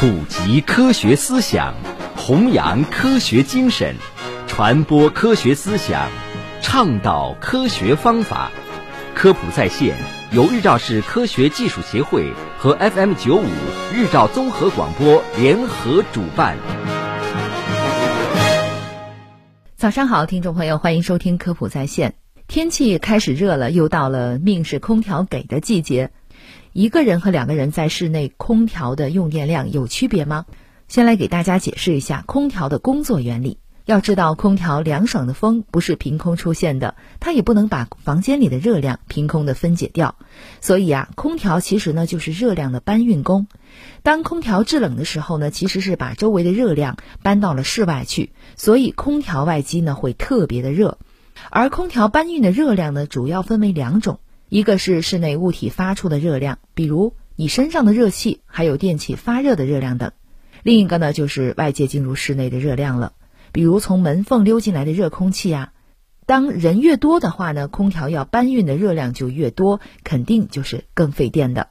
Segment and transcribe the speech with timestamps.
[0.00, 1.74] 普及科学思想，
[2.14, 3.96] 弘扬科学精神，
[4.46, 6.08] 传播科学思想，
[6.62, 8.52] 倡导科学方法。
[9.16, 9.96] 科普在线
[10.30, 13.48] 由日照市科学技术协会和 FM 九五
[13.92, 16.56] 日照综合广播联合主办。
[19.74, 22.14] 早上好，听众朋友，欢迎收听科普在线。
[22.46, 26.12] 天气开始热了，又到了命是空调给的季节。
[26.72, 30.46] 一个人和两个人在室内空调的用电量有区别吗？
[30.88, 33.58] 先来给大家解释一下空调的工作原理。
[33.84, 40.16] 要知道，空调凉爽的风不是凭空出现的，它也不能把房间里的热量凭空的分解掉。
[40.60, 43.46] 所以啊，空调其实呢就是热量的搬运工。
[44.02, 50.98] 当空调制冷的时候呢，其实是把周围的热量搬到了室外去，所以空调外机呢会特别的热。
[51.48, 54.20] 而空调搬运的热量呢，主要分为两种。
[54.50, 60.12] 一个是室内物体发出的热量，比如你身上的热气，还有电器发热的热量等；
[60.62, 63.12] 另一个呢，就是外界进入室内的热量了，
[63.52, 65.72] 比如从门缝溜进来的热空气啊。
[66.24, 71.68] 当人越多的话呢，空调要搬运的热量就越多，肯定就是更费电的。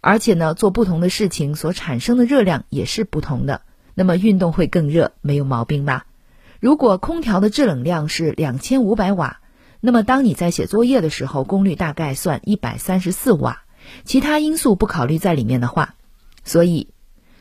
[0.00, 3.60] 而且呢，做不同的事情所产生的热量也是不同的，
[3.94, 6.06] 那么运动会更热，没有毛病吧？
[6.58, 9.40] 如果空调的制冷量是两千五百瓦。
[9.86, 13.64] 那么，当你在写作业的时候，功率大概算一百三十四瓦，
[14.06, 15.96] 其他因素不考虑在里面的话，
[16.42, 16.88] 所以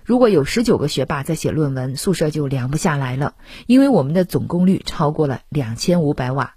[0.03, 3.35] 如果有十九个学霸在写论文，宿舍就凉不下来了，
[3.66, 6.55] 因为我们的总功率超过了两千五百瓦，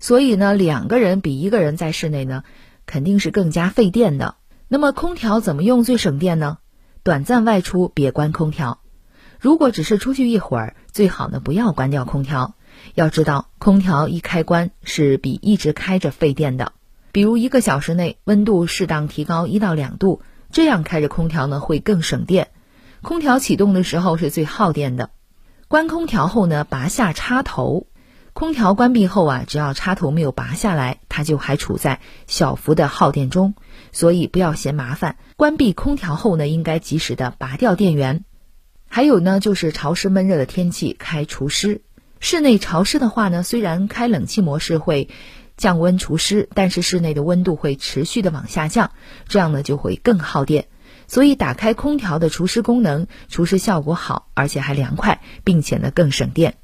[0.00, 2.42] 所以呢，两个人比一个人在室内呢，
[2.84, 4.34] 肯定是更加费电的。
[4.66, 6.58] 那么，空调怎么用最省电呢？
[7.04, 8.80] 短暂外出别关空调，
[9.38, 12.56] 如果只是出去一会儿，最好呢不要关掉空调。
[12.94, 16.72] 要知道，空调一开关是比一直开着费电的。
[17.12, 22.48] 比如一个小时内温度适当提高一到两度，这样开着空调呢会更省电。
[23.02, 25.10] 空调启动的时候是最耗电的。
[25.68, 27.86] 关空调后呢，拔下插头。
[28.32, 33.54] 空调关闭后啊，只要插头没有拔下来，它就还处在小幅的耗电中，
[33.90, 35.16] 所以不要嫌麻烦。
[35.36, 38.24] 关闭空调后呢，应该及时的拔掉电源。
[38.88, 41.82] 还有呢，就是潮湿闷热的天气开除湿。
[42.20, 45.08] 室内潮湿的话呢，虽然开冷气模式会
[45.56, 48.90] 降温除湿，但是室内的温度会持续的往下降，
[49.28, 50.68] 这样呢就会更耗电。
[51.06, 56.56] 所以打开空调的除湿功能，除湿效果好，而且还凉快，并且呢更省电。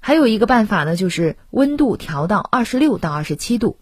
[0.00, 3.78] 还有一个办法呢，就是温度调到二十六到二十七度。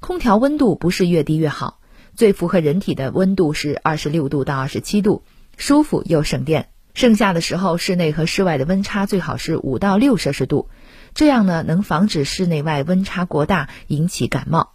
[0.00, 1.80] 空调温度不是越低越好，
[2.14, 5.24] 最符合人体的温度是二十六度到二十七度，
[5.56, 6.68] 舒服又省电。
[6.98, 10.68] 盛夏的时候，室内和室外的温差最好是五到六摄氏度，
[11.14, 14.72] 这样呢能防止室内外温差过大引起感冒。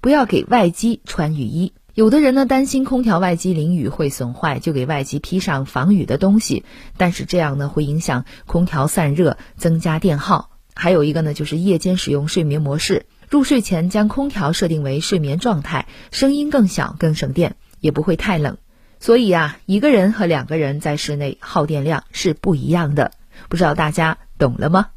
[0.00, 6.64] 不要给外机穿雨衣，有的人呢担心空调外机淋雨会损坏，就给外机披上防雨的东西，
[6.96, 10.48] 但是这样呢会影响空调散热，增加电耗。
[10.74, 18.56] 还有一个呢就是夜间使用睡眠模式，入睡前将空调设定为睡眠状态，声音更小，更省电，也不会太冷。
[19.00, 23.12] 所以啊，一个人和两个人在室内耗电量是不一样的，
[23.48, 24.88] 不知道大家懂了吗？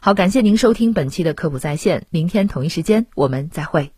[0.00, 3.92] 好，感谢您收听本期的科普在线，明天同一时间我们再会。